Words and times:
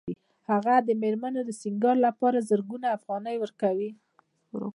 هغه 0.49 0.75
د 0.87 0.89
مېرمنې 1.01 1.41
د 1.45 1.51
سینګار 1.61 1.95
لپاره 2.07 2.45
زرګونه 2.49 2.87
افغانۍ 2.97 3.35
ورکوي 3.39 3.91